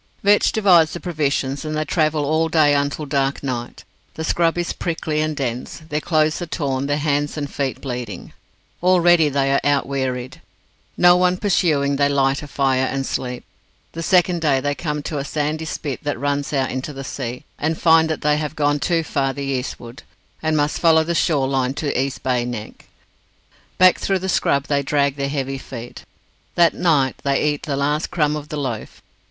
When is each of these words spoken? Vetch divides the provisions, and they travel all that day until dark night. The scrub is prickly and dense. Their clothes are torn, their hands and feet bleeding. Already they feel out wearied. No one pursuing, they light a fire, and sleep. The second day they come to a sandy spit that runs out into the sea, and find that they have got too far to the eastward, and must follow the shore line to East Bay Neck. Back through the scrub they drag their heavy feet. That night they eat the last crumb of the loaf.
Vetch 0.23 0.51
divides 0.51 0.93
the 0.93 0.99
provisions, 0.99 1.63
and 1.63 1.77
they 1.77 1.85
travel 1.85 2.25
all 2.25 2.45
that 2.45 2.53
day 2.53 2.73
until 2.73 3.05
dark 3.05 3.43
night. 3.43 3.83
The 4.15 4.23
scrub 4.23 4.57
is 4.57 4.73
prickly 4.73 5.21
and 5.21 5.37
dense. 5.37 5.83
Their 5.89 6.01
clothes 6.01 6.41
are 6.41 6.47
torn, 6.47 6.87
their 6.87 6.97
hands 6.97 7.37
and 7.37 7.47
feet 7.47 7.81
bleeding. 7.81 8.33
Already 8.81 9.29
they 9.29 9.51
feel 9.51 9.59
out 9.71 9.85
wearied. 9.85 10.41
No 10.97 11.15
one 11.15 11.37
pursuing, 11.37 11.97
they 11.97 12.09
light 12.09 12.41
a 12.41 12.47
fire, 12.47 12.87
and 12.87 13.05
sleep. 13.05 13.45
The 13.91 14.01
second 14.01 14.41
day 14.41 14.59
they 14.59 14.73
come 14.73 15.03
to 15.03 15.19
a 15.19 15.23
sandy 15.23 15.65
spit 15.65 16.03
that 16.03 16.17
runs 16.19 16.51
out 16.51 16.71
into 16.71 16.93
the 16.93 17.03
sea, 17.03 17.43
and 17.59 17.79
find 17.79 18.09
that 18.09 18.21
they 18.21 18.37
have 18.37 18.55
got 18.55 18.81
too 18.81 19.03
far 19.03 19.33
to 19.33 19.33
the 19.35 19.43
eastward, 19.43 20.01
and 20.41 20.57
must 20.57 20.79
follow 20.79 21.03
the 21.03 21.13
shore 21.13 21.47
line 21.47 21.75
to 21.75 21.95
East 22.01 22.23
Bay 22.23 22.43
Neck. 22.43 22.87
Back 23.77 23.99
through 23.99 24.17
the 24.17 24.27
scrub 24.29 24.63
they 24.65 24.81
drag 24.81 25.15
their 25.15 25.29
heavy 25.29 25.59
feet. 25.59 26.05
That 26.55 26.73
night 26.73 27.17
they 27.21 27.43
eat 27.45 27.67
the 27.67 27.75
last 27.77 28.09
crumb 28.09 28.35
of 28.35 28.49
the 28.49 28.57
loaf. 28.57 29.03